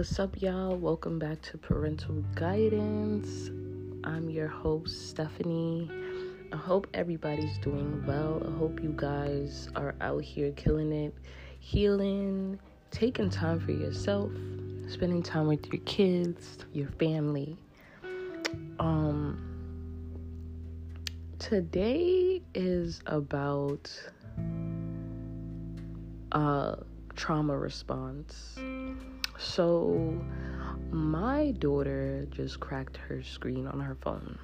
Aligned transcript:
What's 0.00 0.18
up, 0.18 0.40
y'all? 0.40 0.76
Welcome 0.76 1.18
back 1.18 1.42
to 1.42 1.58
Parental 1.58 2.24
Guidance. 2.34 3.50
I'm 4.02 4.30
your 4.30 4.48
host, 4.48 5.10
Stephanie. 5.10 5.90
I 6.54 6.56
hope 6.56 6.86
everybody's 6.94 7.58
doing 7.58 8.02
well. 8.06 8.42
I 8.48 8.50
hope 8.58 8.82
you 8.82 8.94
guys 8.96 9.68
are 9.76 9.94
out 10.00 10.22
here 10.22 10.52
killing 10.52 10.90
it, 10.90 11.14
healing, 11.58 12.58
taking 12.90 13.28
time 13.28 13.60
for 13.60 13.72
yourself, 13.72 14.32
spending 14.88 15.22
time 15.22 15.46
with 15.46 15.70
your 15.70 15.82
kids, 15.82 16.56
your 16.72 16.88
family. 16.92 17.58
Um, 18.78 19.38
today 21.38 22.40
is 22.54 23.02
about 23.04 23.92
uh 26.32 26.76
trauma 27.16 27.54
response. 27.54 28.56
So, 29.40 30.22
my 30.90 31.52
daughter 31.52 32.26
just 32.30 32.60
cracked 32.60 32.98
her 32.98 33.22
screen 33.22 33.66
on 33.66 33.80
her 33.80 33.96
phone. 34.02 34.38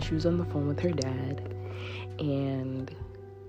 She 0.00 0.12
was 0.12 0.26
on 0.26 0.38
the 0.38 0.44
phone 0.46 0.66
with 0.66 0.80
her 0.80 0.90
dad, 0.90 1.54
and 2.18 2.94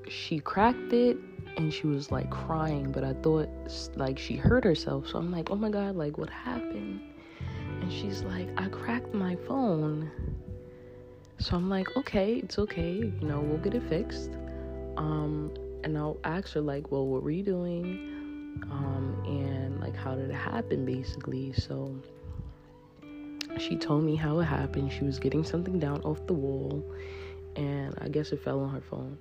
she 0.08 0.40
cracked 0.40 0.94
it 0.94 1.18
and 1.58 1.74
she 1.74 1.88
was 1.88 2.12
like 2.12 2.30
crying, 2.30 2.92
but 2.92 3.04
I 3.04 3.14
thought 3.14 3.50
like 3.96 4.20
she 4.20 4.36
hurt 4.36 4.64
herself. 4.64 5.08
So 5.08 5.18
I'm 5.18 5.32
like, 5.32 5.50
oh 5.50 5.56
my 5.56 5.70
god, 5.70 5.96
like 5.96 6.18
what 6.20 6.30
happened? 6.30 7.02
And 7.82 7.92
she's 7.92 8.22
like, 8.22 8.48
I 8.58 8.68
cracked 8.70 9.14
my 9.14 9.36
phone. 9.48 10.12
So 11.40 11.56
I'm 11.56 11.70
like, 11.70 11.96
okay, 11.98 12.36
it's 12.36 12.60
okay, 12.60 12.94
you 12.94 13.20
know, 13.22 13.40
we'll 13.40 13.58
get 13.58 13.74
it 13.74 13.84
fixed. 13.90 14.32
Um, 14.98 15.52
and 15.84 15.98
I'll 15.98 16.18
ask 16.24 16.54
her 16.54 16.62
like, 16.62 16.92
well, 16.92 17.06
what 17.08 17.24
were 17.24 17.32
you 17.32 17.44
doing? 17.44 18.17
Um, 18.64 19.24
and 19.26 19.80
like 19.80 19.96
how 19.96 20.16
did 20.16 20.30
it 20.30 20.36
happen 20.36 20.86
basically. 20.86 21.54
So 21.54 21.96
she 23.58 23.76
told 23.76 24.04
me 24.04 24.16
how 24.16 24.40
it 24.40 24.46
happened. 24.46 24.92
She 24.92 25.04
was 25.04 25.20
getting 25.20 25.44
something 25.44 25.80
down 25.80 26.02
off 26.02 26.26
the 26.28 26.34
wall 26.34 26.84
and 27.56 27.96
I 28.00 28.08
guess 28.10 28.32
it 28.32 28.44
fell 28.44 28.60
on 28.60 28.70
her 28.70 28.82
phone. 28.82 29.18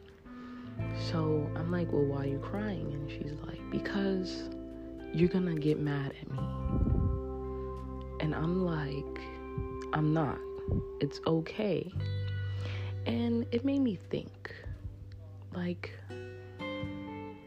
So 1.11 1.49
I'm 1.57 1.71
like, 1.71 1.91
well, 1.91 2.05
why 2.05 2.25
are 2.25 2.27
you 2.27 2.39
crying? 2.39 2.93
And 2.93 3.11
she's 3.11 3.33
like, 3.47 3.71
because 3.71 4.49
you're 5.13 5.29
gonna 5.29 5.55
get 5.55 5.81
mad 5.81 6.13
at 6.21 6.31
me. 6.31 6.39
And 8.21 8.35
I'm 8.35 8.65
like, 8.65 9.23
I'm 9.93 10.13
not. 10.13 10.39
It's 11.01 11.21
okay. 11.27 11.93
And 13.07 13.47
it 13.53 13.65
made 13.65 13.81
me 13.81 13.97
think, 14.11 14.55
like, 15.55 15.93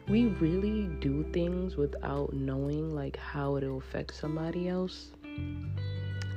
we 0.10 0.26
really 0.26 0.88
do 1.00 1.24
things 1.32 1.78
without 1.78 2.34
knowing 2.34 2.96
like 2.96 3.16
how 3.18 3.58
it'll 3.58 3.78
affect 3.78 4.16
somebody 4.16 4.68
else. 4.68 5.12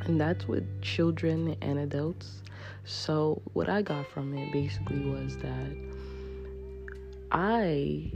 And 0.04 0.20
that's 0.20 0.46
with 0.46 0.82
children 0.82 1.56
and 1.62 1.78
adults. 1.78 2.42
So 2.84 3.40
what 3.52 3.68
i 3.68 3.80
got 3.80 4.06
from 4.08 4.36
it 4.36 4.52
basically 4.52 5.00
was 5.00 5.36
that 5.38 5.76
i 7.30 8.10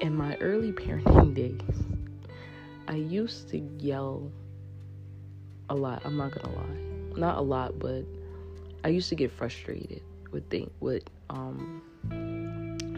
in 0.00 0.14
my 0.14 0.36
early 0.36 0.72
parenting 0.72 1.34
days 1.42 1.60
i 2.88 2.94
used 2.94 3.48
to 3.48 3.58
yell 3.58 4.30
a 5.70 5.74
lot 5.74 6.02
i'm 6.04 6.16
not 6.16 6.30
gonna 6.32 6.54
lie. 6.56 7.16
Not 7.16 7.38
a 7.38 7.42
lot 7.42 7.78
but 7.78 8.04
i 8.84 8.88
used 8.88 9.08
to 9.08 9.16
get 9.16 9.32
frustrated 9.32 10.02
with 10.30 10.48
things 10.48 10.70
with 10.80 11.02
um 11.30 11.82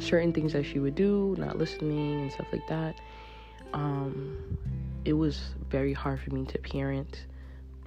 certain 0.03 0.33
things 0.33 0.53
that 0.53 0.65
she 0.65 0.79
would 0.79 0.95
do, 0.95 1.35
not 1.39 1.59
listening 1.59 2.23
and 2.23 2.33
stuff 2.33 2.47
like 2.53 2.67
that. 2.69 3.01
Um, 3.73 4.37
it 5.05 5.13
was 5.13 5.55
very 5.71 5.93
hard 5.93 6.21
for 6.21 6.35
me 6.35 6.45
to 6.47 6.59
parent 6.59 7.27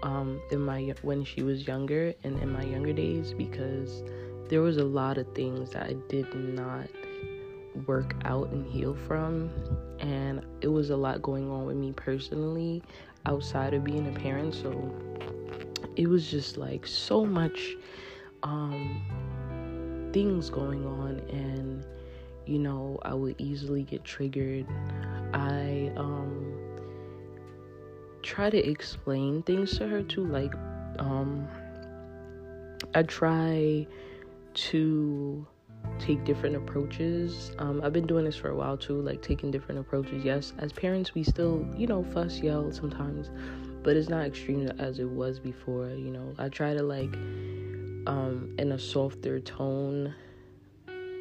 um, 0.03 0.41
in 0.51 0.61
my 0.61 0.93
when 1.01 1.23
she 1.23 1.43
was 1.43 1.67
younger 1.67 2.13
and 2.23 2.41
in 2.41 2.51
my 2.51 2.63
younger 2.63 2.93
days 2.93 3.33
because 3.33 4.03
there 4.49 4.61
was 4.61 4.77
a 4.77 4.83
lot 4.83 5.17
of 5.17 5.33
things 5.33 5.71
that 5.71 5.83
I 5.83 5.93
did 6.09 6.33
not 6.35 6.87
work 7.87 8.15
out 8.25 8.49
and 8.49 8.65
heal 8.65 8.95
from, 9.07 9.49
and 9.99 10.45
it 10.61 10.67
was 10.67 10.89
a 10.89 10.97
lot 10.97 11.21
going 11.21 11.49
on 11.49 11.65
with 11.65 11.77
me 11.77 11.93
personally 11.93 12.83
outside 13.25 13.73
of 13.73 13.83
being 13.83 14.13
a 14.13 14.19
parent. 14.19 14.53
So 14.53 14.93
it 15.95 16.07
was 16.07 16.29
just 16.29 16.57
like 16.57 16.85
so 16.85 17.25
much 17.25 17.75
um, 18.43 20.09
things 20.11 20.49
going 20.49 20.85
on 20.85 21.19
and 21.29 21.85
you 22.51 22.59
know, 22.59 22.99
I 23.03 23.13
would 23.13 23.35
easily 23.39 23.83
get 23.83 24.03
triggered. 24.03 24.67
I 25.33 25.91
um 25.95 26.53
try 28.21 28.49
to 28.49 28.57
explain 28.57 29.41
things 29.43 29.77
to 29.77 29.87
her 29.87 30.03
too, 30.03 30.25
like 30.25 30.53
um 30.99 31.47
I 32.93 33.03
try 33.03 33.87
to 34.53 35.47
take 35.99 36.23
different 36.25 36.55
approaches. 36.55 37.51
Um, 37.57 37.81
I've 37.83 37.93
been 37.93 38.05
doing 38.05 38.25
this 38.25 38.35
for 38.35 38.49
a 38.49 38.55
while 38.55 38.77
too, 38.77 39.01
like 39.01 39.21
taking 39.21 39.51
different 39.51 39.79
approaches. 39.79 40.23
Yes, 40.23 40.53
as 40.59 40.73
parents, 40.73 41.13
we 41.13 41.23
still, 41.23 41.65
you 41.77 41.87
know, 41.87 42.03
fuss, 42.03 42.39
yell 42.39 42.71
sometimes, 42.71 43.29
but 43.83 43.95
it's 43.95 44.09
not 44.09 44.25
extreme 44.25 44.67
as 44.79 44.99
it 44.99 45.09
was 45.09 45.39
before. 45.39 45.89
You 45.89 46.11
know, 46.11 46.33
I 46.37 46.49
try 46.49 46.73
to 46.73 46.83
like, 46.83 47.13
um, 48.07 48.53
in 48.57 48.71
a 48.73 48.79
softer 48.79 49.39
tone, 49.39 50.13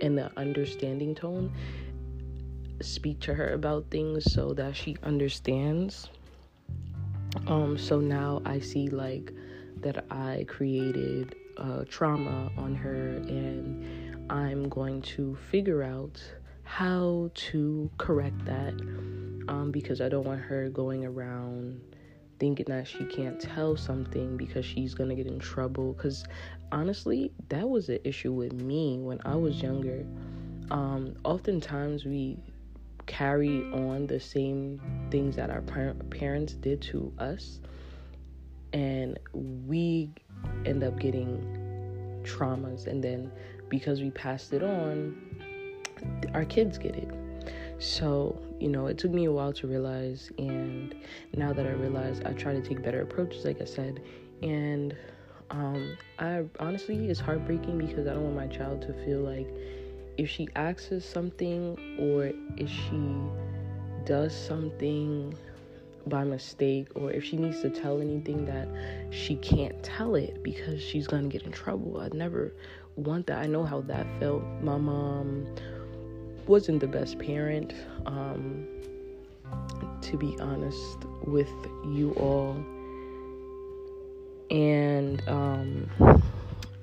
in 0.00 0.14
the 0.14 0.30
understanding 0.38 1.14
tone 1.14 1.52
speak 2.80 3.20
to 3.20 3.34
her 3.34 3.50
about 3.50 3.84
things 3.90 4.32
so 4.32 4.54
that 4.54 4.74
she 4.74 4.96
understands. 5.02 6.08
Um 7.46 7.78
so 7.78 8.00
now 8.00 8.42
i 8.44 8.58
see 8.58 8.88
like 8.88 9.32
that 9.82 10.04
i 10.10 10.44
created 10.48 11.34
uh, 11.56 11.84
trauma 11.88 12.50
on 12.56 12.74
her 12.74 13.16
and 13.28 14.30
i'm 14.30 14.68
going 14.68 15.02
to 15.02 15.36
figure 15.50 15.82
out 15.82 16.22
how 16.64 17.30
to 17.34 17.90
correct 17.98 18.44
that 18.44 18.74
um, 19.48 19.70
because 19.70 20.00
i 20.00 20.08
don't 20.08 20.24
want 20.24 20.40
her 20.40 20.68
going 20.70 21.04
around 21.04 21.80
thinking 22.40 22.66
that 22.68 22.88
she 22.88 23.04
can't 23.04 23.38
tell 23.38 23.76
something 23.76 24.36
because 24.36 24.64
she's 24.64 24.94
gonna 24.94 25.14
get 25.14 25.26
in 25.26 25.38
trouble. 25.38 25.92
Because 25.92 26.24
honestly, 26.72 27.30
that 27.50 27.68
was 27.68 27.88
an 27.88 28.00
issue 28.02 28.32
with 28.32 28.54
me 28.54 28.98
when 28.98 29.20
I 29.24 29.36
was 29.36 29.62
younger. 29.62 30.04
Um, 30.70 31.14
oftentimes, 31.24 32.04
we 32.04 32.38
carry 33.06 33.62
on 33.72 34.06
the 34.06 34.18
same 34.18 34.80
things 35.10 35.36
that 35.36 35.50
our 35.50 35.62
par- 35.62 35.94
parents 36.10 36.54
did 36.54 36.80
to 36.82 37.12
us, 37.18 37.60
and 38.72 39.18
we 39.66 40.10
end 40.64 40.82
up 40.82 40.98
getting 40.98 42.22
traumas. 42.24 42.86
And 42.86 43.02
then 43.02 43.30
because 43.68 44.00
we 44.00 44.10
passed 44.10 44.52
it 44.52 44.62
on, 44.62 45.16
our 46.34 46.44
kids 46.44 46.78
get 46.78 46.96
it. 46.96 47.10
So, 47.78 48.40
you 48.60 48.68
know, 48.68 48.86
it 48.86 48.98
took 48.98 49.10
me 49.10 49.24
a 49.24 49.32
while 49.32 49.52
to 49.54 49.66
realize, 49.66 50.30
and 50.38 50.94
now 51.34 51.52
that 51.52 51.66
I 51.66 51.70
realize, 51.70 52.20
I 52.24 52.32
try 52.32 52.52
to 52.52 52.60
take 52.60 52.82
better 52.82 53.02
approaches, 53.02 53.44
like 53.44 53.60
I 53.60 53.64
said. 53.64 54.02
And 54.42 54.94
um, 55.50 55.96
I 56.18 56.44
honestly, 56.58 57.08
it's 57.08 57.20
heartbreaking 57.20 57.78
because 57.78 58.06
I 58.06 58.12
don't 58.12 58.22
want 58.22 58.36
my 58.36 58.46
child 58.46 58.82
to 58.82 58.92
feel 59.04 59.20
like 59.20 59.48
if 60.16 60.28
she 60.28 60.48
asks 60.54 61.04
something 61.04 61.78
or 61.98 62.32
if 62.56 62.68
she 62.68 63.14
does 64.04 64.34
something 64.34 65.34
by 66.06 66.24
mistake 66.24 66.88
or 66.94 67.10
if 67.10 67.24
she 67.24 67.36
needs 67.36 67.60
to 67.62 67.70
tell 67.70 68.00
anything 68.00 68.44
that 68.46 68.68
she 69.10 69.36
can't 69.36 69.82
tell 69.82 70.14
it 70.14 70.42
because 70.42 70.82
she's 70.82 71.06
gonna 71.06 71.28
get 71.28 71.42
in 71.42 71.52
trouble. 71.52 72.00
I 72.00 72.08
never 72.14 72.52
want 72.96 73.26
that. 73.28 73.38
I 73.38 73.46
know 73.46 73.64
how 73.64 73.80
that 73.82 74.06
felt. 74.18 74.42
My 74.62 74.76
mom 74.76 75.46
wasn't 76.50 76.80
the 76.80 76.88
best 76.88 77.16
parent, 77.20 77.72
um, 78.06 78.66
to 80.02 80.16
be 80.16 80.36
honest 80.40 80.98
with 81.24 81.48
you 81.84 82.10
all. 82.16 82.56
And 84.50 85.22
um, 85.28 85.88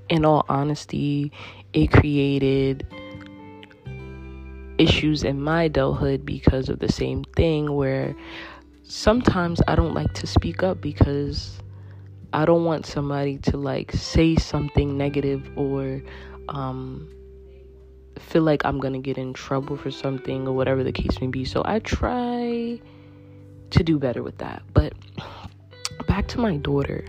in 0.08 0.24
all 0.24 0.46
honesty, 0.48 1.34
it 1.74 1.92
created 1.92 2.88
issues 4.78 5.26
in 5.26 5.42
my 5.42 5.64
adulthood 5.64 6.26
because 6.26 6.70
of 6.70 6.80
the 6.80 6.90
same 6.90 7.26
thing 7.36 7.74
where 7.76 8.16
sometimes 8.84 9.62
I 9.68 9.76
don't 9.76 9.94
like 9.94 10.14
to 10.14 10.28
speak 10.28 10.64
up 10.64 10.80
because 10.80 11.60
I 12.32 12.46
don't 12.46 12.64
want 12.64 12.86
somebody 12.86 13.38
to 13.40 13.58
like 13.58 13.92
say 13.92 14.38
something 14.38 14.98
negative 14.98 15.52
or 15.58 16.02
um, 16.48 17.10
feel 18.22 18.44
like 18.44 18.66
I'm 18.66 18.80
gonna 18.80 19.00
get 19.00 19.18
in 19.18 19.34
trouble 19.34 19.78
for 19.78 19.92
something 19.92 20.48
or 20.48 20.54
whatever 20.54 20.84
the 20.84 20.92
case 20.92 21.20
may 21.22 21.28
be. 21.28 21.46
So 21.46 21.62
I 21.66 21.80
try 21.80 22.80
to 23.70 23.84
do 23.84 24.00
better 24.00 24.24
with 24.24 24.38
that. 24.40 24.64
But 24.74 24.94
back 26.08 26.28
to 26.30 26.40
my 26.40 26.58
daughter. 26.58 27.06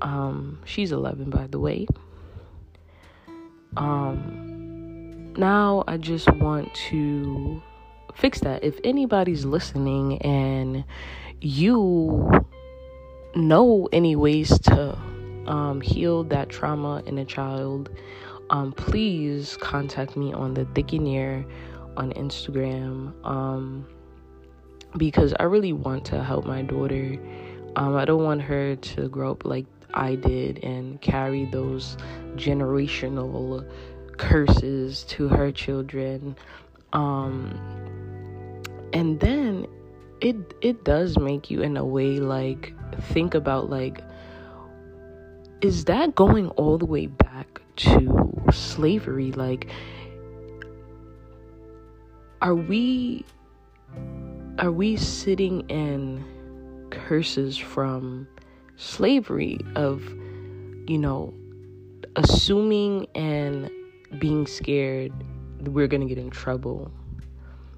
Um, 0.00 0.58
she's 0.64 0.92
11, 0.92 1.30
by 1.30 1.46
the 1.46 1.58
way. 1.58 1.86
Um, 3.76 5.32
now 5.36 5.84
I 5.88 5.96
just 5.96 6.30
want 6.34 6.72
to 6.90 7.62
fix 8.14 8.40
that. 8.40 8.62
If 8.62 8.78
anybody's 8.84 9.44
listening 9.44 10.18
and 10.22 10.84
you 11.40 12.44
know 13.34 13.88
any 13.92 14.14
ways 14.16 14.58
to 14.60 14.96
um, 15.46 15.80
heal 15.80 16.24
that 16.24 16.48
trauma 16.48 17.02
in 17.06 17.18
a 17.18 17.24
child, 17.24 17.90
um, 18.50 18.72
please 18.72 19.56
contact 19.58 20.16
me 20.16 20.32
on 20.32 20.54
the 20.54 20.64
Thickeneer 20.66 21.44
on 21.96 22.12
Instagram 22.12 23.12
um, 23.26 23.86
because 24.96 25.34
I 25.38 25.44
really 25.44 25.72
want 25.72 26.04
to 26.06 26.22
help 26.22 26.44
my 26.44 26.62
daughter. 26.62 27.18
Um, 27.76 27.96
I 27.96 28.04
don't 28.04 28.22
want 28.22 28.42
her 28.42 28.76
to 28.76 29.08
grow 29.08 29.32
up 29.32 29.44
like 29.44 29.66
I 29.92 30.16
did 30.16 30.62
and 30.64 31.00
carry 31.00 31.46
those 31.46 31.96
generational 32.36 33.68
curses 34.16 35.04
to 35.04 35.28
her 35.28 35.50
children. 35.50 36.36
Um, 36.92 37.58
and 38.92 39.18
then 39.20 39.66
it 40.20 40.36
it 40.62 40.84
does 40.84 41.18
make 41.18 41.50
you 41.50 41.62
in 41.62 41.76
a 41.76 41.84
way 41.84 42.18
like 42.18 42.72
think 43.12 43.34
about 43.34 43.68
like 43.68 44.00
is 45.60 45.84
that 45.86 46.14
going 46.14 46.48
all 46.50 46.78
the 46.78 46.86
way 46.86 47.06
back 47.06 47.60
to 47.76 48.23
slavery 48.52 49.32
like 49.32 49.70
are 52.42 52.54
we 52.54 53.24
are 54.58 54.70
we 54.70 54.96
sitting 54.96 55.68
in 55.68 56.24
curses 56.90 57.56
from 57.56 58.28
slavery 58.76 59.58
of 59.74 60.02
you 60.86 60.98
know 60.98 61.32
assuming 62.16 63.06
and 63.14 63.70
being 64.18 64.46
scared 64.46 65.12
we're 65.68 65.86
going 65.86 66.00
to 66.00 66.06
get 66.06 66.18
in 66.18 66.30
trouble? 66.30 66.90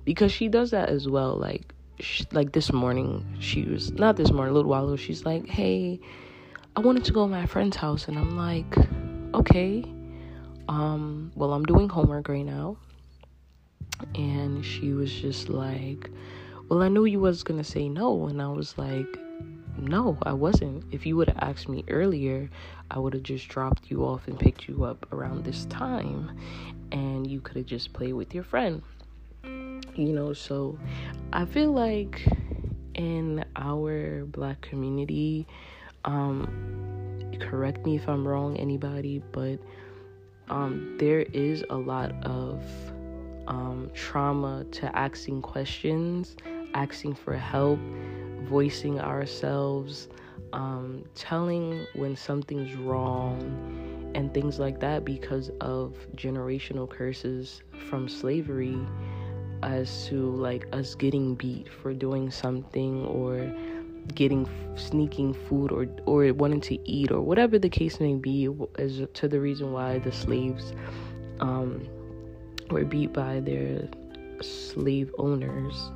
Because 0.05 0.33
she 0.33 0.49
does 0.49 0.71
that 0.71 0.89
as 0.89 1.09
well 1.09 1.37
like 1.37 1.73
she, 1.99 2.25
like 2.33 2.53
this 2.53 2.73
morning 2.73 3.25
she 3.39 3.63
was 3.63 3.93
not 3.93 4.17
this 4.17 4.31
morning 4.31 4.53
a 4.53 4.55
little 4.55 4.71
while 4.71 4.85
ago 4.85 4.97
she's 4.97 5.25
like 5.25 5.49
hey 5.49 5.99
i 6.77 6.81
wanted 6.81 7.03
to 7.03 7.11
go 7.11 7.25
to 7.25 7.31
my 7.31 7.47
friend's 7.47 7.75
house 7.75 8.07
and 8.07 8.19
i'm 8.19 8.37
like 8.37 8.77
okay 9.35 9.83
um 10.69 11.33
well 11.35 11.53
i'm 11.53 11.65
doing 11.65 11.89
homework 11.89 12.29
right 12.29 12.45
now. 12.45 12.77
And 14.15 14.65
she 14.65 14.93
was 14.93 15.13
just 15.13 15.49
like 15.49 16.11
well 16.69 16.83
i 16.83 16.89
knew 16.89 17.05
you 17.05 17.21
was 17.21 17.43
gonna 17.43 17.65
say 17.65 17.89
no. 17.89 18.27
And 18.27 18.41
i 18.43 18.49
was 18.49 18.77
like 18.79 19.07
no 19.79 20.19
i 20.23 20.33
wasn't. 20.33 20.85
If 20.93 21.07
you 21.07 21.17
would 21.17 21.29
have 21.29 21.39
asked 21.41 21.69
me 21.69 21.85
earlier 21.89 22.51
i 22.91 22.99
would 22.99 23.15
have 23.15 23.23
just 23.23 23.49
dropped 23.49 23.91
you 23.91 24.05
off 24.05 24.27
and 24.29 24.39
picked 24.39 24.69
you 24.69 24.85
up 24.85 25.07
around 25.13 25.45
this 25.45 25.65
time. 25.67 26.39
And 26.93 27.27
you 27.27 27.41
could 27.41 27.57
have 27.57 27.67
just 27.67 27.93
played 27.93 28.15
with 28.15 28.35
your 28.35 28.45
friend. 28.45 28.83
You 29.45 30.13
know 30.13 30.33
so 30.33 30.79
i 31.33 31.45
feel 31.45 31.73
like 31.73 32.21
in 32.95 33.45
our 33.57 34.25
black 34.27 34.61
community 34.61 35.47
um 36.05 36.49
correct 37.41 37.85
me 37.85 37.97
if 37.97 38.09
i'm 38.09 38.27
wrong 38.27 38.57
anybody 38.57 39.23
but 39.33 39.59
um 40.49 40.97
there 40.99 41.21
is 41.33 41.65
a 41.71 41.77
lot 41.77 42.13
of 42.25 42.63
um 43.49 43.91
trauma 43.95 44.65
to 44.71 44.95
asking 44.97 45.43
questions 45.43 46.37
asking 46.75 47.15
for 47.15 47.35
help 47.35 47.79
voicing 48.43 49.01
ourselves 49.01 50.09
um 50.53 51.05
telling 51.15 51.87
when 51.95 52.15
something's 52.17 52.75
wrong 52.75 54.13
and 54.15 54.33
things 54.33 54.59
like 54.59 54.81
that 54.81 55.05
because 55.05 55.51
of 55.61 55.95
generational 56.17 56.89
curses 56.89 57.63
from 57.89 58.09
slavery 58.09 58.79
as 59.63 60.07
to 60.07 60.31
like 60.37 60.67
us 60.73 60.95
getting 60.95 61.35
beat 61.35 61.69
for 61.69 61.93
doing 61.93 62.31
something 62.31 63.05
or 63.07 63.53
getting 64.15 64.49
sneaking 64.77 65.33
food 65.33 65.73
or 65.73 65.87
or 66.07 66.33
wanting 66.35 66.61
to 66.61 66.79
eat 66.89 67.11
or 67.11 67.21
whatever 67.21 67.59
the 67.59 67.69
case 67.69 68.01
may 68.01 68.15
be 68.15 68.49
as 68.79 69.03
to 69.15 69.29
the 69.29 69.41
reason 69.41 69.73
why 69.73 69.99
the 69.99 70.13
slaves 70.13 70.73
um, 71.41 71.87
were 72.71 72.85
beat 72.85 73.13
by 73.13 73.41
their 73.41 73.89
slave 74.43 75.11
owners 75.19 75.91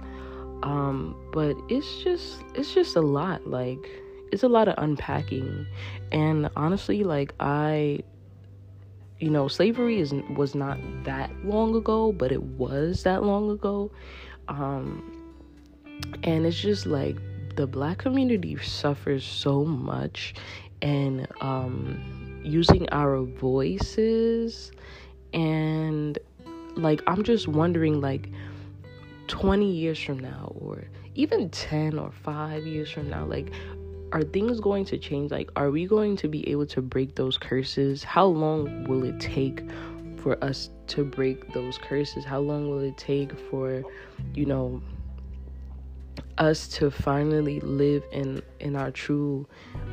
um, 0.63 1.15
but 1.33 1.57
it's 1.69 2.03
just 2.03 2.43
it's 2.55 2.73
just 2.73 2.97
a 2.97 3.01
lot 3.01 3.47
like 3.47 3.87
it's 4.33 4.43
a 4.43 4.49
lot 4.49 4.69
of 4.69 4.75
unpacking 4.79 5.67
and 6.13 6.49
honestly 6.57 7.05
like 7.05 7.35
i 7.41 8.01
you 9.21 9.29
know, 9.29 9.49
slavery 9.49 10.01
is 10.01 10.13
was 10.35 10.55
not 10.55 10.79
that 11.05 11.31
long 11.45 11.75
ago, 11.77 12.11
but 12.11 12.33
it 12.33 12.43
was 12.43 13.03
that 13.03 13.23
long 13.23 13.51
ago. 13.51 13.91
Um, 14.49 15.17
and 16.25 16.47
it's 16.47 16.59
just 16.59 16.87
like 16.87 17.17
the 17.57 17.67
black 17.67 17.99
community 17.99 18.57
suffers 18.59 19.25
so 19.25 19.65
much, 19.65 20.35
and 20.83 21.27
um, 21.41 22.41
using 22.43 22.89
our 22.91 23.23
voices, 23.23 24.73
and 25.33 26.19
like 26.77 27.03
I'm 27.07 27.23
just 27.23 27.49
wondering, 27.49 28.01
like 28.01 28.31
20 29.29 29.71
years 29.71 29.99
from 29.99 30.19
now, 30.19 30.53
or 30.61 30.85
even 31.15 31.51
10 31.51 31.99
or 31.99 32.11
5 32.11 32.67
years 32.67 32.91
from 32.91 33.11
now, 33.11 33.25
like 33.25 33.53
are 34.13 34.23
things 34.23 34.61
going 34.61 34.85
to 34.87 34.99
change? 34.99 35.31
Like, 35.31 35.51
are 35.57 35.71
we 35.71 35.87
going 35.87 36.17
to 36.17 36.29
be 36.29 36.49
able 36.49 36.67
to 36.67 36.83
break 36.83 37.15
those 37.15 37.39
curses? 37.39 38.03
How 38.03 38.27
long 38.27 38.85
will 38.85 39.05
it 39.05 39.21
take 39.21 39.63
for 40.17 40.43
us 40.43 40.71
to 40.89 41.05
break 41.05 41.53
those 41.53 41.79
curses? 41.79 42.25
How 42.25 42.41
long 42.41 42.71
will 42.71 42.81
it 42.81 42.97
take 42.97 43.39
for, 43.51 43.83
you 44.35 44.47
know, 44.47 44.83
us 46.39 46.69
to 46.69 46.91
finally 46.91 47.61
live 47.61 48.03
in 48.13 48.43
in 48.61 48.77
our 48.77 48.91
true 48.91 49.47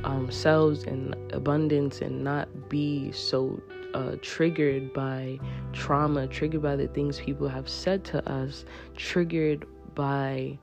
um, 0.03 0.31
selves 0.31 0.83
and 0.83 1.15
abundance 1.33 2.01
and 2.01 2.23
not 2.23 2.69
be 2.69 3.11
so 3.11 3.61
uh, 3.93 4.15
triggered 4.21 4.93
by 4.93 5.39
trauma, 5.73 6.27
triggered 6.27 6.61
by 6.61 6.75
the 6.75 6.87
things 6.89 7.19
people 7.19 7.47
have 7.47 7.67
said 7.67 8.03
to 8.05 8.29
us, 8.29 8.65
triggered 8.95 9.65
by 9.95 10.57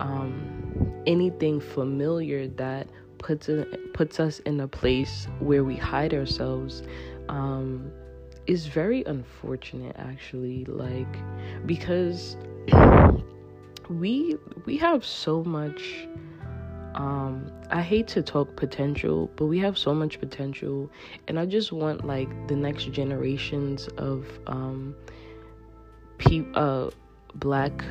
um, 0.00 0.92
anything 1.06 1.60
familiar 1.60 2.48
that 2.48 2.88
puts 3.18 3.48
it, 3.48 3.94
puts 3.94 4.20
us 4.20 4.40
in 4.40 4.60
a 4.60 4.68
place 4.68 5.28
where 5.38 5.64
we 5.64 5.76
hide 5.76 6.12
ourselves 6.12 6.82
um, 7.28 7.90
is 8.46 8.66
very 8.66 9.02
unfortunate 9.04 9.96
actually 9.98 10.64
like 10.66 11.16
because 11.66 12.36
we 13.88 14.36
we 14.64 14.76
have 14.76 15.04
so 15.04 15.44
much 15.44 16.08
um 16.94 17.50
i 17.70 17.82
hate 17.82 18.08
to 18.08 18.22
talk 18.22 18.56
potential 18.56 19.30
but 19.36 19.46
we 19.46 19.58
have 19.58 19.76
so 19.76 19.94
much 19.94 20.18
potential. 20.18 20.90
And 21.28 21.38
i 21.38 21.46
just 21.46 21.72
want 21.72 22.06
like 22.06 22.28
the 22.48 22.56
next 22.56 22.90
generations 22.92 23.88
of 23.98 24.26
um 24.46 24.94
pe- 26.18 26.50
uh 26.54 26.90
black 27.34 27.84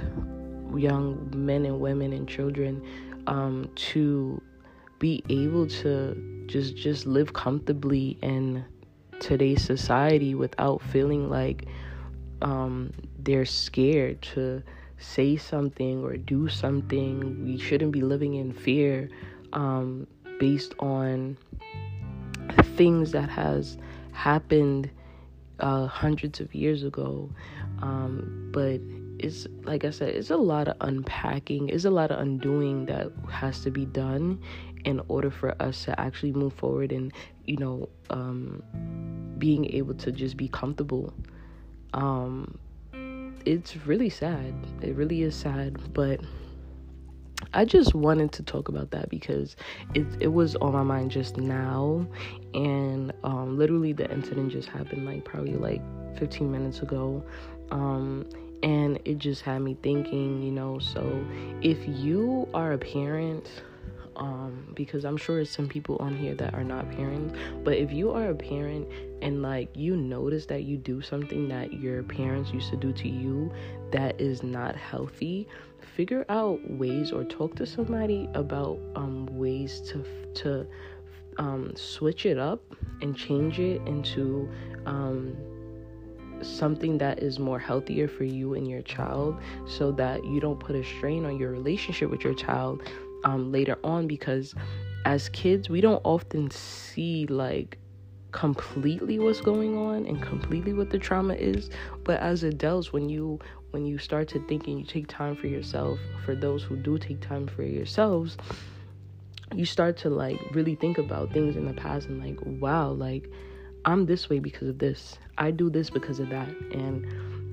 young 0.75 1.31
men 1.35 1.65
and 1.65 1.79
women 1.79 2.13
and 2.13 2.27
children 2.27 2.83
um, 3.27 3.69
to 3.75 4.41
be 4.99 5.23
able 5.29 5.67
to 5.67 6.43
just 6.47 6.75
just 6.75 7.05
live 7.05 7.33
comfortably 7.33 8.17
in 8.21 8.63
today's 9.19 9.63
society 9.63 10.35
without 10.35 10.81
feeling 10.81 11.29
like 11.29 11.65
um, 12.41 12.91
they're 13.19 13.45
scared 13.45 14.21
to 14.21 14.61
say 14.97 15.37
something 15.37 16.03
or 16.03 16.17
do 16.17 16.47
something. 16.47 17.43
We 17.45 17.57
shouldn't 17.57 17.91
be 17.91 18.01
living 18.01 18.35
in 18.35 18.51
fear 18.53 19.09
um, 19.53 20.07
based 20.39 20.73
on 20.79 21.37
things 22.75 23.11
that 23.11 23.29
has 23.29 23.77
happened 24.11 24.89
uh, 25.59 25.87
hundreds 25.87 26.39
of 26.39 26.53
years 26.53 26.83
ago. 26.83 27.29
Um, 27.81 28.49
but 28.53 28.79
it's 29.19 29.47
like 29.63 29.85
I 29.85 29.91
said, 29.91 30.09
it's 30.09 30.29
a 30.29 30.37
lot 30.37 30.67
of 30.67 30.75
unpacking, 30.81 31.69
it's 31.69 31.85
a 31.85 31.89
lot 31.89 32.11
of 32.11 32.19
undoing 32.19 32.85
that 32.87 33.11
has 33.29 33.61
to 33.61 33.71
be 33.71 33.85
done 33.85 34.41
in 34.83 35.01
order 35.07 35.31
for 35.31 35.59
us 35.61 35.85
to 35.85 35.99
actually 35.99 36.31
move 36.31 36.53
forward 36.53 36.91
and, 36.91 37.11
you 37.45 37.57
know, 37.57 37.89
um, 38.09 38.61
being 39.37 39.65
able 39.73 39.93
to 39.95 40.11
just 40.11 40.37
be 40.37 40.47
comfortable. 40.47 41.13
Um, 41.93 42.57
it's 43.45 43.75
really 43.85 44.09
sad. 44.09 44.53
It 44.81 44.95
really 44.95 45.23
is 45.23 45.35
sad, 45.35 45.93
but 45.93 46.19
I 47.53 47.63
just 47.63 47.93
wanted 47.93 48.31
to 48.33 48.43
talk 48.43 48.69
about 48.69 48.91
that 48.91 49.09
because 49.09 49.55
it 49.93 50.05
it 50.19 50.27
was 50.33 50.55
on 50.57 50.73
my 50.73 50.83
mind 50.83 51.11
just 51.11 51.37
now, 51.37 52.05
and 52.53 53.13
um, 53.23 53.57
literally 53.57 53.93
the 53.93 54.11
incident 54.11 54.51
just 54.51 54.67
happened 54.67 55.05
like 55.05 55.23
probably 55.23 55.55
like 55.55 55.81
15 56.17 56.51
minutes 56.51 56.81
ago. 56.81 57.23
Um, 57.71 58.27
and 58.63 58.99
it 59.05 59.17
just 59.17 59.41
had 59.41 59.59
me 59.59 59.77
thinking, 59.83 60.41
you 60.41 60.51
know. 60.51 60.79
So, 60.79 61.25
if 61.61 61.77
you 61.87 62.47
are 62.53 62.73
a 62.73 62.77
parent, 62.77 63.47
um, 64.15 64.71
because 64.75 65.05
I'm 65.05 65.17
sure 65.17 65.43
some 65.45 65.67
people 65.67 65.97
on 65.99 66.15
here 66.15 66.35
that 66.35 66.53
are 66.53 66.63
not 66.63 66.89
parents. 66.91 67.37
But 67.63 67.77
if 67.77 67.91
you 67.91 68.11
are 68.11 68.29
a 68.29 68.35
parent 68.35 68.87
and 69.21 69.41
like 69.41 69.69
you 69.75 69.95
notice 69.95 70.45
that 70.47 70.63
you 70.63 70.77
do 70.77 71.01
something 71.01 71.47
that 71.49 71.73
your 71.73 72.03
parents 72.03 72.51
used 72.51 72.69
to 72.69 72.77
do 72.77 72.93
to 72.93 73.09
you 73.09 73.51
that 73.91 74.19
is 74.19 74.43
not 74.43 74.75
healthy, 74.75 75.47
figure 75.95 76.25
out 76.29 76.59
ways 76.69 77.11
or 77.11 77.23
talk 77.23 77.55
to 77.55 77.65
somebody 77.65 78.29
about 78.33 78.79
um, 78.95 79.25
ways 79.31 79.81
to 79.81 80.03
to 80.35 80.67
um, 81.37 81.73
switch 81.75 82.25
it 82.25 82.37
up 82.37 82.61
and 83.01 83.15
change 83.15 83.59
it 83.59 83.81
into 83.85 84.49
um, 84.85 85.35
something 86.41 86.97
that 86.97 87.19
is 87.19 87.39
more 87.39 87.59
healthier 87.59 88.07
for 88.07 88.23
you 88.23 88.53
and 88.53 88.67
your 88.69 88.81
child 88.81 89.37
so 89.65 89.91
that 89.91 90.23
you 90.25 90.39
don't 90.39 90.59
put 90.59 90.75
a 90.75 90.83
strain 90.83 91.25
on 91.25 91.37
your 91.37 91.51
relationship 91.51 92.09
with 92.09 92.23
your 92.23 92.33
child 92.33 92.83
um, 93.23 93.51
later 93.51 93.77
on 93.83 94.07
because 94.07 94.53
as 95.05 95.29
kids 95.29 95.69
we 95.69 95.81
don't 95.81 96.01
often 96.03 96.49
see 96.51 97.25
like 97.27 97.77
completely 98.31 99.17
what's 99.17 99.39
going 99.39 99.77
on 99.77 100.05
and 100.05 100.21
completely 100.21 100.73
what 100.73 100.89
the 100.89 100.99
trauma 100.99 101.33
is. 101.35 101.69
But 102.03 102.19
as 102.19 102.43
adults 102.43 102.91
when 102.91 103.07
you 103.09 103.39
when 103.71 103.85
you 103.85 103.97
start 103.97 104.27
to 104.29 104.39
think 104.47 104.67
and 104.67 104.79
you 104.79 104.85
take 104.85 105.07
time 105.07 105.35
for 105.35 105.47
yourself 105.47 105.99
for 106.23 106.35
those 106.35 106.63
who 106.63 106.75
do 106.77 106.97
take 106.97 107.19
time 107.21 107.45
for 107.45 107.63
yourselves 107.63 108.37
you 109.53 109.65
start 109.65 109.97
to 109.97 110.09
like 110.09 110.39
really 110.53 110.75
think 110.75 110.97
about 110.97 111.31
things 111.33 111.57
in 111.57 111.65
the 111.65 111.73
past 111.73 112.07
and 112.07 112.23
like 112.23 112.37
wow 112.61 112.89
like 112.89 113.29
i'm 113.83 114.05
this 114.05 114.29
way 114.29 114.39
because 114.39 114.69
of 114.69 114.79
this. 114.79 115.17
I 115.37 115.51
do 115.51 115.69
this 115.69 115.89
because 115.89 116.19
of 116.19 116.29
that. 116.29 116.49
And 116.71 117.05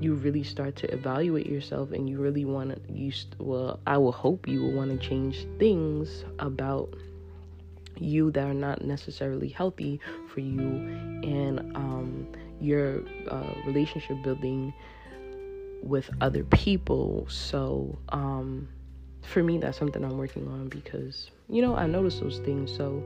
you 0.03 0.15
really 0.15 0.43
start 0.43 0.77
to 0.77 0.93
evaluate 0.93 1.47
yourself 1.47 1.93
and 1.93 2.09
you 2.09 2.19
really 2.19 2.45
want 2.45 2.71
to 2.71 2.93
you 2.93 3.13
well 3.39 3.79
i 3.87 3.97
will 3.97 4.13
hope 4.13 4.49
you 4.49 4.61
will 4.61 4.73
want 4.73 4.91
to 4.91 5.09
change 5.09 5.47
things 5.59 6.25
about 6.39 6.93
you 7.99 8.31
that 8.33 8.45
are 8.45 8.55
not 8.55 8.83
necessarily 8.83 9.49
healthy 9.49 10.01
for 10.33 10.41
you 10.41 10.61
and 11.23 11.61
um, 11.77 12.27
your 12.61 13.03
uh, 13.29 13.55
relationship 13.67 14.17
building 14.23 14.73
with 15.83 16.09
other 16.21 16.45
people. 16.45 17.27
So 17.29 17.99
um, 18.11 18.69
for 19.23 19.43
me 19.43 19.57
that's 19.59 19.79
something 19.79 20.05
i'm 20.05 20.19
working 20.19 20.49
on 20.49 20.69
because 20.69 21.31
you 21.49 21.63
know 21.63 21.77
i 21.77 21.87
notice 21.87 22.19
those 22.19 22.39
things. 22.41 22.75
So 22.75 23.03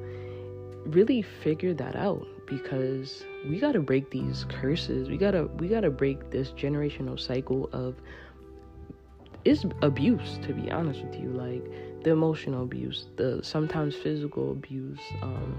really 0.89 1.23
figure 1.23 1.75
that 1.75 1.97
out 1.97 2.27
because 2.47 3.25
we 3.49 3.59
got 3.59 3.73
to 3.73 3.81
break 3.81 4.11
these 4.11 4.45
curses. 4.49 5.09
We 5.09 5.17
got 5.17 5.33
to 5.33 5.45
we 5.59 5.69
got 5.69 5.81
to 5.81 5.91
break 5.91 6.31
this 6.31 6.51
generational 6.53 7.19
cycle 7.19 7.69
of 7.73 7.97
is 9.45 9.65
abuse 9.83 10.39
to 10.43 10.53
be 10.53 10.71
honest 10.73 11.05
with 11.05 11.21
you 11.21 11.31
like 11.31 11.63
the 12.03 12.11
emotional 12.11 12.65
abuse 12.65 13.07
the 13.15 13.39
sometimes 13.45 13.95
physical 13.95 14.51
abuse 14.51 14.99
um 15.23 15.57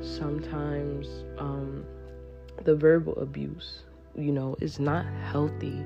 sometimes 0.00 1.06
um 1.38 1.84
the 2.64 2.74
verbal 2.74 3.16
abuse 3.20 3.84
you 4.18 4.32
know 4.32 4.56
is 4.60 4.78
not 4.80 5.06
healthy. 5.30 5.84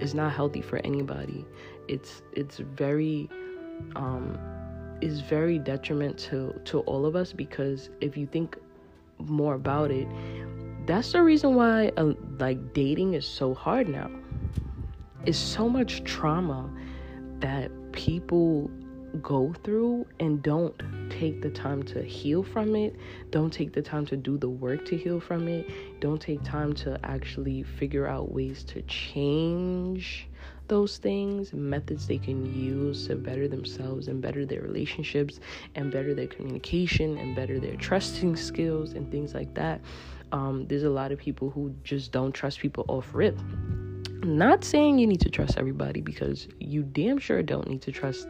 It's 0.00 0.14
not 0.14 0.32
healthy 0.32 0.60
for 0.60 0.78
anybody. 0.78 1.44
It's 1.88 2.22
it's 2.32 2.58
very 2.58 3.28
um 3.96 4.38
is 5.00 5.20
very 5.20 5.58
detriment 5.58 6.18
to 6.18 6.58
to 6.64 6.80
all 6.80 7.06
of 7.06 7.16
us 7.16 7.32
because 7.32 7.90
if 8.00 8.16
you 8.16 8.26
think 8.26 8.56
more 9.18 9.54
about 9.54 9.90
it 9.90 10.08
that's 10.86 11.12
the 11.12 11.22
reason 11.22 11.54
why 11.54 11.92
uh, 11.96 12.14
like 12.38 12.72
dating 12.72 13.14
is 13.14 13.26
so 13.26 13.54
hard 13.54 13.88
now. 13.88 14.10
It's 15.24 15.38
so 15.38 15.68
much 15.68 16.02
trauma 16.04 16.70
that 17.40 17.70
people 17.92 18.70
go 19.22 19.52
through 19.64 20.06
and 20.18 20.42
don't 20.42 20.74
take 21.10 21.42
the 21.42 21.50
time 21.50 21.82
to 21.82 22.02
heal 22.02 22.42
from 22.42 22.74
it, 22.74 22.96
don't 23.30 23.52
take 23.52 23.72
the 23.72 23.82
time 23.82 24.06
to 24.06 24.16
do 24.16 24.38
the 24.38 24.48
work 24.48 24.84
to 24.86 24.96
heal 24.96 25.20
from 25.20 25.48
it, 25.48 25.68
don't 26.00 26.20
take 26.20 26.42
time 26.42 26.72
to 26.74 26.98
actually 27.04 27.62
figure 27.62 28.06
out 28.06 28.32
ways 28.32 28.64
to 28.64 28.82
change 28.82 30.28
those 30.70 30.98
things, 30.98 31.52
methods 31.52 32.06
they 32.06 32.16
can 32.16 32.46
use 32.54 33.08
to 33.08 33.16
better 33.16 33.48
themselves 33.48 34.08
and 34.08 34.22
better 34.22 34.46
their 34.46 34.62
relationships 34.62 35.40
and 35.74 35.90
better 35.92 36.14
their 36.14 36.28
communication 36.28 37.18
and 37.18 37.34
better 37.36 37.58
their 37.58 37.74
trusting 37.74 38.36
skills 38.36 38.92
and 38.92 39.10
things 39.10 39.34
like 39.34 39.52
that. 39.54 39.80
Um, 40.32 40.66
there's 40.68 40.84
a 40.84 40.90
lot 40.90 41.10
of 41.10 41.18
people 41.18 41.50
who 41.50 41.74
just 41.82 42.12
don't 42.12 42.32
trust 42.32 42.60
people 42.60 42.84
off 42.86 43.10
rip. 43.12 43.36
Not 44.22 44.62
saying 44.62 44.98
you 44.98 45.06
need 45.08 45.20
to 45.22 45.30
trust 45.30 45.58
everybody 45.58 46.00
because 46.00 46.46
you 46.60 46.84
damn 46.84 47.18
sure 47.18 47.42
don't 47.42 47.68
need 47.68 47.82
to 47.82 47.90
trust 47.90 48.28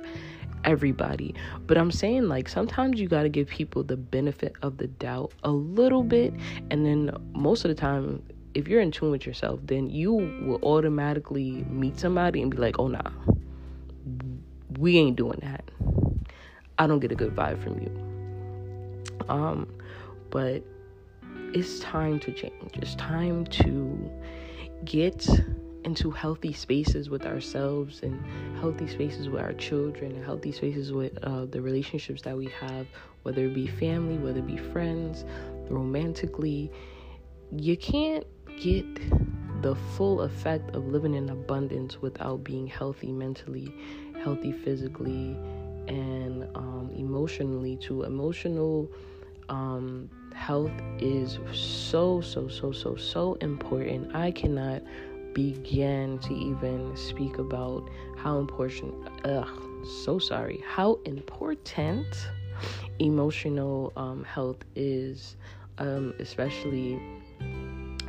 everybody. 0.64 1.34
But 1.66 1.76
I'm 1.76 1.90
saying, 1.90 2.28
like, 2.28 2.48
sometimes 2.48 3.00
you 3.00 3.08
got 3.08 3.24
to 3.24 3.28
give 3.28 3.48
people 3.48 3.82
the 3.82 3.96
benefit 3.96 4.56
of 4.62 4.78
the 4.78 4.86
doubt 4.86 5.32
a 5.44 5.50
little 5.50 6.04
bit. 6.04 6.32
And 6.70 6.86
then 6.86 7.10
most 7.32 7.64
of 7.64 7.68
the 7.68 7.74
time, 7.74 8.22
if 8.54 8.68
you're 8.68 8.80
in 8.80 8.90
tune 8.90 9.10
with 9.10 9.26
yourself, 9.26 9.60
then 9.62 9.88
you 9.88 10.12
will 10.12 10.60
automatically 10.62 11.64
meet 11.68 11.98
somebody 11.98 12.42
and 12.42 12.50
be 12.50 12.56
like, 12.56 12.78
oh, 12.78 12.88
nah, 12.88 13.10
we 14.78 14.98
ain't 14.98 15.16
doing 15.16 15.38
that. 15.42 15.64
I 16.78 16.86
don't 16.86 17.00
get 17.00 17.12
a 17.12 17.14
good 17.14 17.34
vibe 17.34 17.62
from 17.62 17.80
you. 17.80 19.26
Um, 19.28 19.72
but 20.30 20.64
it's 21.52 21.80
time 21.80 22.18
to 22.20 22.32
change. 22.32 22.54
It's 22.74 22.94
time 22.94 23.44
to 23.46 24.10
get 24.84 25.28
into 25.84 26.10
healthy 26.10 26.52
spaces 26.52 27.08
with 27.08 27.26
ourselves 27.26 28.00
and 28.02 28.22
healthy 28.60 28.86
spaces 28.86 29.28
with 29.28 29.40
our 29.40 29.52
children 29.54 30.12
and 30.12 30.24
healthy 30.24 30.52
spaces 30.52 30.92
with 30.92 31.16
uh, 31.22 31.46
the 31.46 31.60
relationships 31.60 32.22
that 32.22 32.36
we 32.36 32.46
have, 32.46 32.86
whether 33.22 33.46
it 33.46 33.54
be 33.54 33.66
family, 33.66 34.18
whether 34.18 34.38
it 34.38 34.46
be 34.46 34.56
friends, 34.56 35.24
romantically. 35.68 36.70
You 37.56 37.76
can't 37.76 38.24
get 38.60 38.86
the 39.62 39.74
full 39.96 40.22
effect 40.22 40.74
of 40.74 40.86
living 40.86 41.14
in 41.14 41.28
abundance 41.30 42.00
without 42.00 42.44
being 42.44 42.66
healthy 42.66 43.10
mentally, 43.12 43.74
healthy 44.22 44.52
physically, 44.52 45.36
and 45.88 46.46
um, 46.54 46.90
emotionally 46.96 47.76
too. 47.76 48.02
Emotional 48.04 48.88
um, 49.48 50.08
health 50.34 50.72
is 50.98 51.38
so, 51.52 52.20
so, 52.20 52.48
so, 52.48 52.70
so, 52.72 52.96
so 52.96 53.34
important. 53.40 54.14
I 54.14 54.30
cannot 54.30 54.82
begin 55.34 56.18
to 56.18 56.34
even 56.34 56.96
speak 56.96 57.38
about 57.38 57.88
how 58.16 58.38
important, 58.38 58.94
ugh, 59.24 59.48
so 60.04 60.18
sorry, 60.18 60.62
how 60.66 60.98
important 61.04 62.06
emotional 62.98 63.92
um, 63.96 64.24
health 64.24 64.58
is, 64.74 65.36
um, 65.78 66.14
especially 66.18 67.00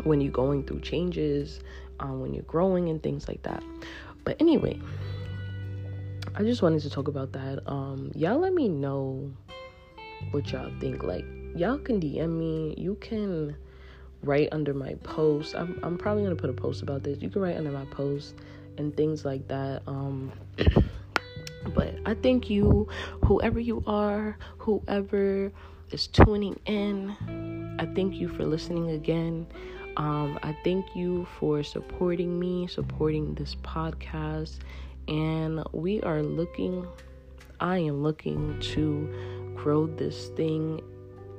when 0.04 0.22
you're 0.22 0.32
going 0.32 0.64
through 0.66 0.82
changes, 0.82 1.60
um, 2.00 2.22
when 2.22 2.34
you're 2.34 2.44
growing, 2.44 2.90
and 2.90 3.02
things 3.02 3.28
like 3.28 3.44
that. 3.44 3.64
But 4.24 4.38
anyway, 4.40 4.80
I 6.36 6.44
just 6.44 6.62
wanted 6.62 6.82
to 6.84 6.90
talk 6.90 7.08
about 7.08 7.34
that. 7.34 7.60
Um, 7.68 8.12
y'all 8.16 8.40
let 8.40 8.54
me 8.54 8.68
know 8.68 9.32
what 10.32 10.52
y'all 10.52 10.72
think. 10.80 11.04
Like, 11.04 11.26
y'all 11.56 11.78
can 11.78 12.00
DM 12.00 12.38
me. 12.38 12.76
You 12.78 12.96
can 12.96 13.56
write 14.24 14.50
under 14.52 14.74
my 14.74 14.94
post. 15.04 15.56
I'm, 15.56 15.80
I'm 15.84 15.98
probably 15.98 16.24
gonna 16.24 16.36
put 16.36 16.50
a 16.50 16.54
post 16.54 16.82
about 16.82 17.04
this. 17.04 17.22
You 17.22 17.30
can 17.30 17.42
write 17.42 17.58
under 17.58 17.72
my 17.72 17.86
post 17.86 18.36
and 18.78 18.96
things 18.96 19.26
like 19.26 19.48
that. 19.48 19.82
Um, 19.88 20.32
but 21.76 21.96
I 22.06 22.14
thank 22.16 22.50
you, 22.50 22.88
whoever 23.26 23.60
you 23.60 23.84
are, 23.88 24.38
whoever 24.60 25.52
is 25.92 26.08
tuning 26.08 26.60
in. 26.66 27.16
I 27.80 27.86
thank 27.94 28.16
you 28.16 28.30
for 28.30 28.46
listening 28.46 28.92
again. 28.92 29.48
Um, 29.98 30.40
I 30.42 30.56
thank 30.64 30.96
you 30.96 31.28
for 31.40 31.64
supporting 31.64 32.40
me, 32.40 32.68
supporting 32.68 33.34
this 33.36 33.56
podcast, 33.56 34.60
and 35.08 35.64
we 35.74 36.02
are 36.02 36.24
looking. 36.24 36.88
I 37.60 37.78
am 37.80 38.02
looking 38.02 38.60
to 38.74 39.54
grow 39.56 39.88
this 39.88 40.30
thing 40.30 40.82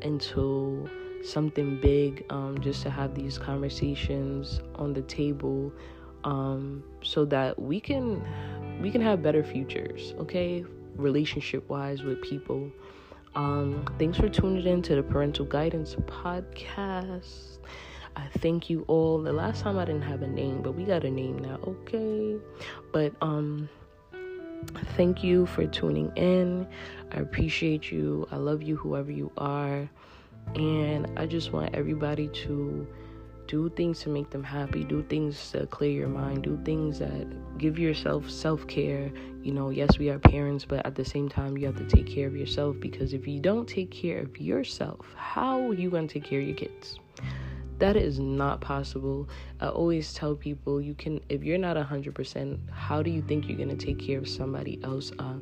into 0.03 0.89
something 1.25 1.81
big, 1.81 2.25
um, 2.31 2.61
just 2.61 2.83
to 2.83 2.91
have 2.91 3.15
these 3.15 3.39
conversations 3.39 4.61
on 4.75 4.93
the 4.93 5.03
table, 5.03 5.73
um, 6.25 6.83
so 7.03 7.25
that 7.25 7.59
we 7.61 7.81
can 7.81 8.23
we 8.83 8.91
can 8.91 9.01
have 9.01 9.23
better 9.23 9.43
futures. 9.43 10.15
Okay, 10.19 10.65
relationship 10.97 11.69
wise 11.69 12.03
with 12.03 12.21
people. 12.23 12.71
Um, 13.35 13.85
thanks 13.99 14.19
for 14.19 14.29
tuning 14.29 14.67
in 14.67 14.83
to 14.83 14.97
the 14.97 15.03
Parental 15.03 15.47
Guidance 15.47 15.95
Podcast. 15.95 17.59
I 18.17 18.27
thank 18.39 18.69
you 18.69 18.85
all. 18.89 19.23
The 19.23 19.33
last 19.33 19.63
time 19.63 19.79
I 19.79 19.85
didn't 19.85 20.03
have 20.03 20.23
a 20.23 20.27
name, 20.27 20.63
but 20.63 20.73
we 20.73 20.85
got 20.85 21.05
a 21.05 21.11
name 21.11 21.39
now, 21.39 21.59
okay? 21.67 22.37
But 22.93 23.13
um 23.21 23.69
thank 24.97 25.25
you 25.25 25.47
for 25.47 25.67
tuning 25.67 26.13
in. 26.17 26.67
I 27.11 27.21
appreciate 27.21 27.91
you. 27.91 28.27
I 28.31 28.37
love 28.37 28.63
you 28.63 28.77
whoever 28.77 29.11
you 29.11 29.33
are. 29.37 29.89
And 30.55 31.11
I 31.17 31.27
just 31.27 31.53
want 31.53 31.75
everybody 31.75 32.29
to 32.29 32.87
do 33.47 33.69
things 33.71 34.01
to 34.01 34.09
make 34.09 34.31
them 34.31 34.43
happy 34.43 34.85
do 34.85 35.03
things 35.11 35.51
to 35.51 35.67
clear 35.67 35.91
your 35.91 36.09
mind 36.09 36.43
do 36.43 36.59
things 36.65 36.99
that 36.99 37.59
give 37.59 37.79
yourself 37.79 38.31
self-care 38.31 39.11
you 39.43 39.53
know 39.53 39.71
yes 39.71 39.99
we 39.99 40.09
are 40.09 40.19
parents 40.19 40.65
but 40.65 40.85
at 40.87 40.95
the 40.95 41.05
same 41.05 41.29
time 41.29 41.59
you 41.59 41.67
have 41.67 41.77
to 41.77 41.85
take 41.85 42.07
care 42.07 42.27
of 42.27 42.37
yourself 42.37 42.77
because 42.81 43.13
if 43.13 43.27
you 43.27 43.41
don't 43.41 43.69
take 43.69 43.91
care 43.91 44.21
of 44.21 44.41
yourself 44.41 45.05
how 45.17 45.69
are 45.69 45.75
you 45.75 45.91
going 45.91 46.07
to 46.07 46.15
take 46.15 46.25
care 46.25 46.41
of 46.41 46.47
your 46.47 46.57
kids 46.57 46.99
that 47.83 47.97
is 47.97 48.21
not 48.21 48.61
possible. 48.61 49.29
I 49.61 49.67
always 49.67 50.15
tell 50.15 50.37
people 50.37 50.81
you 50.81 50.95
can 50.95 51.21
if 51.29 51.43
you're 51.43 51.59
not 51.59 51.77
100%, 51.77 52.71
how 52.71 53.03
do 53.03 53.11
you 53.11 53.21
think 53.23 53.49
you're 53.49 53.57
going 53.57 53.77
to 53.77 53.87
take 53.87 53.99
care 53.99 54.19
of 54.19 54.29
somebody 54.29 54.79
else 54.85 55.11
uh, 55.19 55.35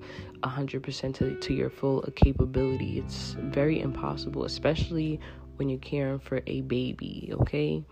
100% 0.42 1.14
to, 1.16 1.34
to 1.34 1.52
your 1.52 1.68
full 1.68 2.02
capability? 2.16 2.98
It's 2.98 3.36
very 3.38 3.82
impossible, 3.82 4.46
especially 4.46 5.20
when 5.56 5.68
you're 5.68 5.80
caring 5.80 6.18
for 6.18 6.40
a 6.46 6.62
baby, 6.62 7.30
okay? 7.42 7.84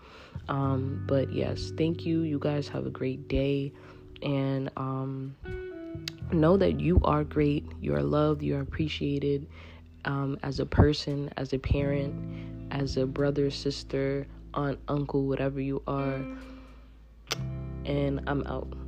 Um, 0.47 1.03
but 1.07 1.31
yes, 1.31 1.71
thank 1.77 2.03
you. 2.03 2.21
You 2.21 2.39
guys 2.39 2.67
have 2.69 2.87
a 2.87 2.89
great 2.89 3.27
day 3.27 3.71
and 4.23 4.71
um, 4.77 5.35
know 6.31 6.57
that 6.57 6.79
you 6.79 6.99
are 7.03 7.23
great. 7.23 7.67
You 7.79 7.93
are 7.93 8.01
loved, 8.01 8.41
you 8.41 8.55
are 8.55 8.61
appreciated 8.61 9.45
um, 10.05 10.39
as 10.41 10.59
a 10.59 10.65
person, 10.65 11.31
as 11.37 11.53
a 11.53 11.59
parent, 11.59 12.15
as 12.71 12.97
a 12.97 13.05
brother, 13.05 13.51
sister, 13.51 14.25
aunt, 14.53 14.79
uncle, 14.87 15.27
whatever 15.27 15.59
you 15.59 15.81
are. 15.87 16.25
And 17.85 18.21
I'm 18.27 18.45
out. 18.47 18.78